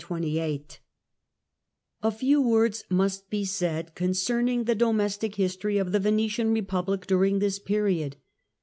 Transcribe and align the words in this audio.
Domestic 0.09 0.79
A 2.01 2.09
few 2.09 2.41
words 2.41 2.85
must 2.89 3.29
be 3.29 3.45
said 3.45 3.93
concerning 3.93 4.63
the 4.63 4.73
domestic 4.73 5.33
v'euke 5.33 5.35
° 5.35 5.35
history 5.37 5.77
of 5.77 5.91
the 5.91 5.99
Venetian 5.99 6.51
Republic 6.55 7.05
during 7.05 7.37
this 7.37 7.59
period. 7.59 8.15